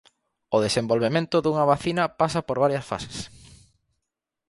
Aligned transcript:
O 0.55 0.57
desenvolvemento 0.65 1.37
dunha 1.39 1.67
vacina 1.73 2.03
pasa 2.21 2.39
por 2.47 2.57
varias 2.63 2.85
fases. 2.91 3.17